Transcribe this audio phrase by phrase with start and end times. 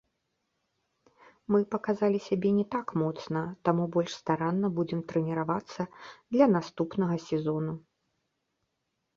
[1.55, 5.81] Мы паказалі сябе не так моцна, таму больш старанна будзем трэніравацца
[6.37, 7.73] для наступнага сезону.